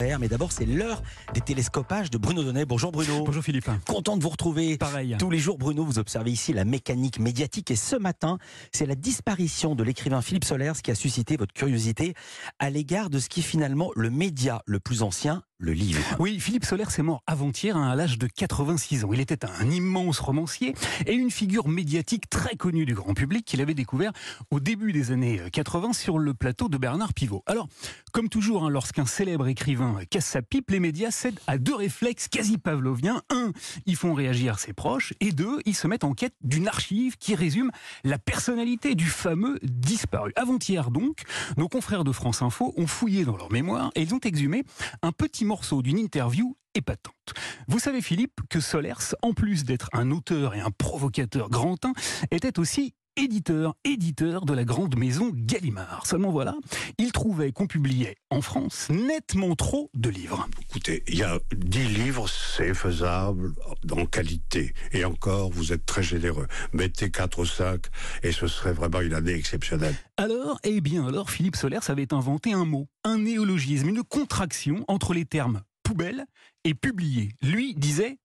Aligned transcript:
Mais 0.00 0.28
d'abord, 0.28 0.50
c'est 0.50 0.64
l'heure 0.64 1.02
des 1.34 1.42
télescopages 1.42 2.10
de 2.10 2.16
Bruno 2.16 2.42
Donnet. 2.42 2.64
Bonjour 2.64 2.90
Bruno. 2.90 3.22
Bonjour 3.24 3.42
Philippe. 3.42 3.68
Content 3.86 4.16
de 4.16 4.22
vous 4.22 4.30
retrouver. 4.30 4.78
Pareil. 4.78 5.14
Tous 5.18 5.28
les 5.28 5.38
jours, 5.38 5.58
Bruno, 5.58 5.84
vous 5.84 5.98
observez 5.98 6.30
ici 6.30 6.54
la 6.54 6.64
mécanique 6.64 7.18
médiatique. 7.18 7.70
Et 7.70 7.76
ce 7.76 7.96
matin, 7.96 8.38
c'est 8.72 8.86
la 8.86 8.94
disparition 8.94 9.74
de 9.74 9.84
l'écrivain 9.84 10.22
Philippe 10.22 10.44
Solers 10.44 10.80
qui 10.82 10.90
a 10.90 10.94
suscité 10.94 11.36
votre 11.36 11.52
curiosité 11.52 12.14
à 12.58 12.70
l'égard 12.70 13.10
de 13.10 13.18
ce 13.18 13.28
qui 13.28 13.40
est 13.40 13.42
finalement 13.42 13.90
le 13.94 14.08
média 14.08 14.62
le 14.64 14.80
plus 14.80 15.02
ancien, 15.02 15.42
le 15.60 15.72
livre. 15.72 16.00
Oui, 16.18 16.40
Philippe 16.40 16.64
Solers 16.64 16.88
est 16.98 17.02
mort 17.02 17.22
avant-hier 17.26 17.76
à 17.76 17.94
l'âge 17.94 18.18
de 18.18 18.26
86 18.26 19.04
ans. 19.04 19.10
Il 19.12 19.20
était 19.20 19.44
un 19.44 19.70
immense 19.70 20.18
romancier 20.18 20.74
et 21.06 21.12
une 21.12 21.30
figure 21.30 21.68
médiatique 21.68 22.30
très 22.30 22.56
connue 22.56 22.86
du 22.86 22.94
grand 22.94 23.12
public 23.12 23.44
qu'il 23.44 23.60
avait 23.60 23.74
découvert 23.74 24.12
au 24.50 24.58
début 24.58 24.92
des 24.92 25.12
années 25.12 25.42
80 25.52 25.92
sur 25.92 26.18
le 26.18 26.32
plateau 26.32 26.70
de 26.70 26.78
Bernard 26.78 27.12
Pivot. 27.12 27.42
Alors, 27.46 27.68
comme 28.12 28.30
toujours, 28.30 28.64
hein, 28.64 28.70
lorsqu'un 28.70 29.04
célèbre 29.04 29.48
écrivain 29.48 30.00
casse 30.08 30.26
sa 30.26 30.40
pipe, 30.40 30.70
les 30.70 30.80
médias 30.80 31.10
cèdent 31.10 31.40
à 31.46 31.58
deux 31.58 31.74
réflexes 31.74 32.28
quasi 32.28 32.56
pavloviens. 32.56 33.22
Un, 33.28 33.52
ils 33.84 33.96
font 33.96 34.14
réagir 34.14 34.58
ses 34.58 34.72
proches 34.72 35.12
et 35.20 35.30
deux, 35.30 35.60
ils 35.66 35.76
se 35.76 35.86
mettent 35.86 36.04
en 36.04 36.14
quête 36.14 36.34
d'une 36.42 36.68
archive 36.68 37.18
qui 37.18 37.34
résume 37.34 37.70
la 38.02 38.18
personnalité 38.18 38.94
du 38.94 39.06
fameux 39.06 39.58
disparu. 39.62 40.32
Avant-hier 40.36 40.90
donc, 40.90 41.22
nos 41.58 41.68
confrères 41.68 42.04
de 42.04 42.12
France 42.12 42.40
Info 42.40 42.72
ont 42.78 42.86
fouillé 42.86 43.26
dans 43.26 43.36
leur 43.36 43.52
mémoire 43.52 43.90
et 43.94 44.02
ils 44.02 44.14
ont 44.14 44.20
exhumé 44.20 44.64
un 45.02 45.12
petit 45.12 45.44
morceau 45.50 45.82
d'une 45.82 45.98
interview 45.98 46.56
épatante. 46.76 47.34
Vous 47.66 47.80
savez 47.80 48.02
Philippe 48.02 48.40
que 48.48 48.60
Solers, 48.60 49.16
en 49.20 49.32
plus 49.32 49.64
d'être 49.64 49.88
un 49.92 50.12
auteur 50.12 50.54
et 50.54 50.60
un 50.60 50.70
provocateur 50.70 51.50
grantin, 51.50 51.92
était 52.30 52.60
aussi 52.60 52.94
éditeur, 53.20 53.74
éditeur 53.84 54.46
de 54.46 54.54
la 54.54 54.64
grande 54.64 54.96
maison 54.96 55.30
Gallimard. 55.34 56.06
Seulement 56.06 56.30
voilà, 56.30 56.54
il 56.96 57.12
trouvait 57.12 57.52
qu'on 57.52 57.66
publiait 57.66 58.16
en 58.30 58.40
France 58.40 58.88
nettement 58.88 59.54
trop 59.54 59.90
de 59.94 60.08
livres. 60.08 60.48
Écoutez, 60.62 61.02
il 61.06 61.18
y 61.18 61.22
a 61.22 61.38
10 61.54 61.88
livres, 61.88 62.28
c'est 62.28 62.72
faisable 62.72 63.52
en 63.90 64.06
qualité. 64.06 64.72
Et 64.92 65.04
encore, 65.04 65.50
vous 65.50 65.74
êtes 65.74 65.84
très 65.84 66.02
généreux. 66.02 66.46
Mettez 66.72 67.10
4 67.10 67.40
ou 67.40 67.44
5 67.44 67.82
et 68.22 68.32
ce 68.32 68.46
serait 68.46 68.72
vraiment 68.72 69.02
une 69.02 69.14
année 69.14 69.34
exceptionnelle. 69.34 69.94
Alors, 70.16 70.58
eh 70.64 70.80
bien 70.80 71.06
alors, 71.06 71.30
Philippe 71.30 71.56
Solers 71.56 71.90
avait 71.90 72.14
inventé 72.14 72.54
un 72.54 72.64
mot, 72.64 72.88
un 73.04 73.18
néologisme, 73.18 73.88
une 73.88 74.02
contraction 74.02 74.84
entre 74.88 75.12
les 75.12 75.26
termes 75.26 75.60
poubelle 75.82 76.24
et 76.64 76.74
publier. 76.74 77.30
Lui 77.42 77.74
disait 77.74 78.18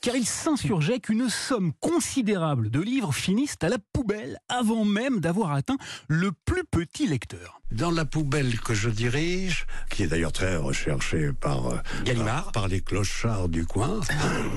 car 0.00 0.16
il 0.16 0.26
s'insurgeait 0.26 1.00
qu'une 1.00 1.28
somme 1.28 1.72
considérable 1.80 2.70
de 2.70 2.80
livres 2.80 3.14
finissent 3.14 3.58
à 3.62 3.68
la 3.68 3.78
poubelle 3.92 4.38
avant 4.48 4.84
même 4.84 5.20
d'avoir 5.20 5.52
atteint 5.52 5.78
le 6.08 6.32
plus 6.32 6.64
petit 6.64 7.06
lecteur. 7.06 7.60
Dans 7.70 7.92
la 7.92 8.04
poubelle 8.04 8.58
que 8.58 8.74
je 8.74 8.90
dirige, 8.90 9.64
qui 9.90 10.02
est 10.02 10.08
d'ailleurs 10.08 10.32
très 10.32 10.56
recherchée 10.56 11.32
par 11.32 11.68
euh, 11.68 11.76
Gallimard. 12.04 12.50
par, 12.50 12.66
les 12.66 12.80
clochards 12.80 13.48
du 13.48 13.64
coin, 13.64 14.00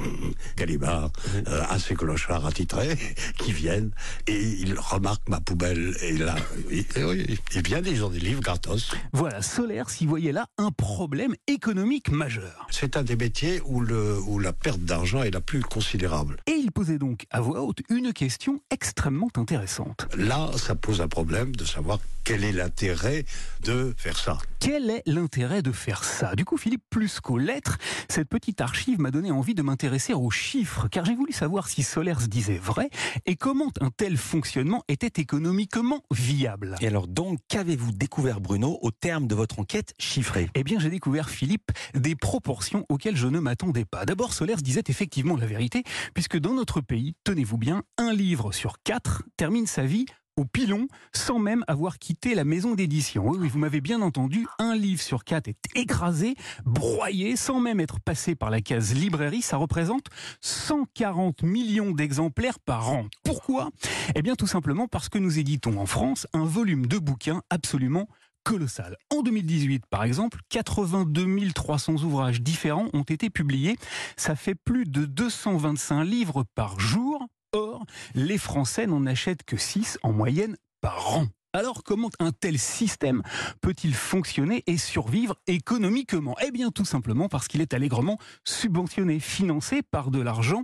Gallimard 0.58 1.12
euh, 1.48 1.64
a 1.70 1.78
ses 1.78 1.94
clochards 1.94 2.48
attitrés 2.48 2.98
qui 3.38 3.52
viennent 3.52 3.92
et 4.26 4.42
ils 4.42 4.74
remarquent 4.80 5.30
ma 5.30 5.40
poubelle 5.40 5.96
et 6.02 6.18
là, 6.18 6.36
ils, 6.72 6.86
ils, 6.98 7.38
ils 7.54 7.64
viennent, 7.64 7.86
ils 7.86 8.04
ont 8.04 8.10
des 8.10 8.20
livres 8.20 8.42
gratos. 8.42 8.96
Voilà, 9.12 9.44
Solaire 9.44 9.92
s'y 9.92 10.08
voyait 10.08 10.32
là 10.32 10.48
un 10.58 10.72
problème 10.72 11.36
économique 11.46 12.10
majeur. 12.10 12.66
C'est 12.72 12.98
un 12.98 13.04
des 13.04 13.16
métiers 13.16 13.62
où, 13.66 13.80
le, 13.82 14.20
où 14.26 14.40
la 14.40 14.54
perte 14.64 14.80
d'argent 14.80 15.22
est 15.24 15.32
la 15.32 15.42
plus 15.42 15.62
considérable. 15.62 16.38
Et 16.48 16.54
il 16.54 16.72
posait 16.72 16.98
donc 16.98 17.26
à 17.32 17.42
voix 17.42 17.62
haute 17.62 17.82
une 17.90 18.14
question 18.14 18.62
extrêmement 18.72 19.28
intéressante. 19.36 20.08
Là, 20.18 20.50
ça 20.56 20.74
pose 20.74 21.02
un 21.02 21.10
problème 21.10 21.54
de 21.54 21.66
savoir 21.66 22.00
quel 22.24 22.44
est 22.44 22.52
l'intérêt 22.52 23.26
de 23.64 23.94
faire 23.98 24.18
ça? 24.18 24.38
Quel 24.60 24.90
est 24.90 25.04
l'intérêt 25.06 25.62
de 25.62 25.72
faire 25.72 26.04
ça? 26.04 26.36
Du 26.36 26.46
coup, 26.46 26.58
Philippe, 26.58 26.84
plus 26.90 27.20
qu'aux 27.20 27.38
lettres, 27.38 27.78
cette 28.10 28.30
petite 28.30 28.62
archive 28.62 29.00
m'a 29.00 29.12
donné 29.12 29.32
envie 29.32 29.56
de 29.56 29.62
m'intéresser 29.62 30.14
aux 30.14 30.30
chiffres, 30.30 30.88
car 30.90 31.06
j'ai 31.06 31.16
voulu 31.16 31.34
savoir 31.34 31.68
si 31.68 31.84
Solers 31.84 32.28
disait 32.28 32.58
vrai 32.58 32.90
et 33.26 33.36
comment 33.36 33.72
un 33.82 33.90
tel 33.90 34.18
fonctionnement 34.18 34.84
était 34.88 35.22
économiquement 35.22 36.02
viable. 36.12 36.76
Et 36.82 36.88
alors 36.88 37.08
donc, 37.08 37.40
qu'avez-vous 37.50 37.92
découvert 37.92 38.40
Bruno 38.40 38.80
au 38.82 38.92
terme 38.92 39.28
de 39.28 39.36
votre 39.36 39.60
enquête 39.60 39.94
chiffrée? 40.00 40.50
Eh 40.56 40.64
bien, 40.64 40.80
j'ai 40.80 40.90
découvert, 40.90 41.30
Philippe, 41.30 41.72
des 41.94 42.16
proportions 42.16 42.86
auxquelles 42.90 43.18
je 43.18 43.28
ne 43.28 43.40
m'attendais 43.40 43.86
pas. 43.86 44.06
D'abord, 44.06 44.34
Solers 44.34 44.62
disait 44.62 44.84
effectivement 44.88 45.36
la 45.36 45.46
vérité, 45.46 45.84
puisque 46.14 46.38
dans 46.38 46.54
notre 46.54 46.80
pays, 46.80 47.16
tenez-vous 47.24 47.58
bien, 47.58 47.84
un 47.98 48.14
livre 48.14 48.54
sur 48.54 48.82
quatre 48.84 49.24
termine 49.36 49.68
sa 49.68 49.86
vie 49.86 50.06
au 50.38 50.46
pilon 50.46 50.88
sans 51.14 51.40
même 51.40 51.64
avoir 51.68 52.00
quitté 52.00 52.36
la 52.36 52.44
maison 52.44 52.74
d'édition. 52.74 53.28
Oui, 53.28 53.48
vous 53.48 53.60
m'avez 53.60 53.82
bien 53.82 54.02
entendu, 54.02 54.48
un 54.60 54.76
livre 54.76 55.02
sur 55.02 55.24
quatre 55.24 55.48
est 55.48 55.60
écrasé, 55.76 56.36
broyé, 56.66 57.36
sans 57.36 57.60
même 57.60 57.80
être 57.80 58.00
passé 58.00 58.36
par 58.36 58.50
la 58.50 58.62
case 58.62 58.94
librairie. 58.94 59.42
Ça 59.42 59.58
représente 59.58 60.08
140 60.42 61.44
millions 61.44 61.92
d'exemplaires 61.92 62.60
par 62.60 62.90
an. 62.92 63.08
Pourquoi? 63.24 63.70
Eh 64.16 64.22
bien, 64.22 64.36
tout 64.36 64.48
simplement 64.48 64.88
parce 64.88 65.10
que 65.10 65.18
nous 65.18 65.40
éditons 65.40 65.78
en 65.78 65.86
France 65.86 66.28
un 66.34 66.46
volume 66.46 66.88
de 66.88 66.98
bouquins 66.98 67.42
absolument 67.50 68.08
colossal. 68.44 68.98
En 69.10 69.22
2018, 69.22 69.86
par 69.90 70.04
exemple, 70.04 70.40
82 70.50 71.52
300 71.54 72.04
ouvrages 72.04 72.42
différents 72.42 72.90
ont 72.94 73.04
été 73.04 73.30
publiés. 73.30 73.78
Ça 74.18 74.36
fait 74.36 74.56
plus 74.56 74.86
de 74.86 75.06
225 75.06 76.04
livres 76.04 76.44
par 76.56 76.80
jour. 76.80 77.26
Or, 77.54 77.86
les 78.16 78.40
Français 78.40 78.88
n'en 78.88 79.06
achètent 79.06 79.44
que 79.44 79.58
6 79.58 80.00
en 80.02 80.12
moyenne 80.12 80.58
par 80.82 81.18
an. 81.18 81.28
Alors 81.56 81.84
comment 81.84 82.10
un 82.20 82.32
tel 82.32 82.58
système 82.58 83.22
peut-il 83.62 83.94
fonctionner 83.94 84.64
et 84.66 84.80
survivre 84.80 85.36
économiquement? 85.46 86.36
Eh 86.44 86.50
bien 86.50 86.72
tout 86.72 86.84
simplement 86.84 87.30
parce 87.30 87.48
qu'il 87.48 87.62
est 87.62 87.76
allègrement 87.76 88.18
subventionné, 88.44 89.20
financé 89.20 89.84
par 89.84 90.10
de 90.10 90.20
l'argent 90.20 90.64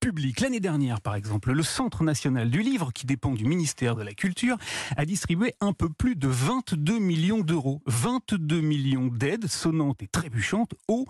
public. 0.00 0.40
L'année 0.40 0.58
dernière, 0.58 1.00
par 1.00 1.14
exemple, 1.14 1.52
le 1.52 1.62
Centre 1.62 2.02
national 2.02 2.50
du 2.50 2.62
livre, 2.62 2.90
qui 2.92 3.06
dépend 3.06 3.30
du 3.30 3.44
ministère 3.44 3.94
de 3.94 4.02
la 4.02 4.12
Culture, 4.12 4.56
a 4.96 5.04
distribué 5.06 5.54
un 5.60 5.72
peu 5.72 5.88
plus 5.88 6.16
de 6.16 6.26
22 6.26 6.98
millions 6.98 7.40
d'euros. 7.42 7.80
22 7.86 8.60
millions 8.60 9.06
d'aides 9.06 9.46
sonnantes 9.46 10.02
et 10.02 10.08
trébuchantes 10.08 10.74
aux 10.88 11.06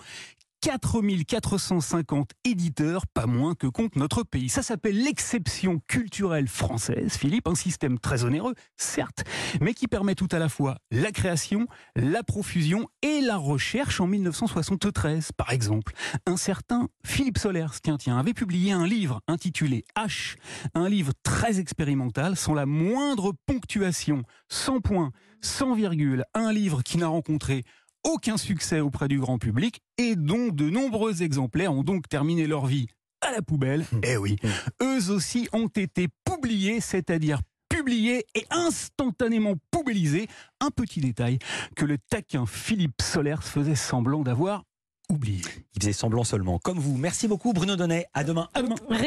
4450 0.65 2.31
éditeurs, 2.45 3.07
pas 3.07 3.27
moins 3.27 3.55
que 3.55 3.67
compte 3.67 3.97
notre 3.97 4.23
pays. 4.23 4.49
Ça 4.49 4.63
s'appelle 4.63 5.03
l'exception 5.03 5.83
culturelle 5.89 6.49
française, 6.49 7.19
Philippe, 7.19 7.47
un 7.49 7.55
système 7.55 7.99
très 7.99 8.25
onéreux, 8.25 8.55
certes, 8.79 9.25
mais 9.61 9.75
qui 9.75 9.89
permet 9.89 10.15
tout 10.15 10.29
à 10.33 10.39
la 10.39 10.49
fois 10.49 10.79
la 10.91 11.13
création, 11.13 11.67
la 11.97 12.23
profusion 12.23 12.89
et 13.03 13.21
la 13.21 13.37
recherche 13.37 14.01
en 14.01 14.07
1973, 14.07 15.33
par 15.33 15.53
exemple. 15.53 15.93
Un 16.25 16.39
certain 16.39 16.89
Philippe 17.05 17.37
Solers, 17.37 17.81
tiens, 17.83 17.99
tiens, 17.99 18.17
avait 18.17 18.33
publié 18.33 18.73
un 18.73 18.87
livre 18.87 19.21
intitulé 19.29 19.85
H, 19.99 20.37
un 20.73 20.89
livre 20.89 21.13
très 21.23 21.61
expérimental, 21.61 22.37
sans 22.37 22.55
la 22.55 22.65
moindre 22.65 23.35
ponctuation, 23.45 24.23
sans 24.49 24.81
point, 24.81 25.13
sans 25.43 25.75
virgule, 25.75 26.25
un 26.33 26.55
livre 26.55 26.83
qui 26.83 26.97
n'a 26.97 27.09
rencontré 27.09 27.65
aucun 28.05 28.37
succès 28.37 28.81
auprès 28.81 29.09
du 29.09 29.19
grand 29.19 29.39
public 29.39 29.81
et 29.99 30.17
dont 30.17 30.49
de 30.49 30.71
nombreux 30.71 31.23
exemplaires 31.23 31.73
ont 31.73 31.83
donc 31.83 32.09
terminé 32.09 32.47
leur 32.47 32.67
vie 32.67 32.87
à 33.21 33.33
la 33.33 33.43
poubelle. 33.43 33.85
Eh 34.03 34.17
oui, 34.17 34.37
eux 34.83 35.11
aussi 35.11 35.49
ont 35.53 35.69
été 35.69 36.09
publiés, 36.25 36.81
c'est-à-dire 36.81 37.41
publiés 37.69 38.25
et 38.35 38.47
instantanément 38.51 39.55
poubellisés. 39.71 40.29
Un 40.61 40.71
petit 40.71 41.01
détail 41.01 41.39
que 41.75 41.85
le 41.85 41.99
taquin 41.99 42.47
Philippe 42.47 43.03
Solers 43.03 43.43
faisait 43.43 43.75
semblant 43.75 44.23
d'avoir 44.23 44.65
oublié. 45.11 45.43
Il 45.75 45.83
faisait 45.83 45.93
semblant 45.93 46.25
seulement, 46.25 46.59
comme 46.59 46.79
vous. 46.79 46.97
Merci 46.97 47.29
beaucoup 47.29 47.53
Bruno 47.53 47.77
Donnet. 47.77 48.07
À 48.15 48.25
demain. 48.25 48.49
À 48.55 48.63
demain. 48.63 48.77